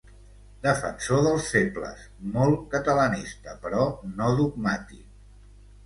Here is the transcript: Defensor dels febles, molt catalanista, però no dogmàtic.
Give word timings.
Defensor 0.61 1.21
dels 1.27 1.51
febles, 1.57 2.03
molt 2.39 2.65
catalanista, 2.73 3.57
però 3.67 3.87
no 4.19 4.35
dogmàtic. 4.45 5.11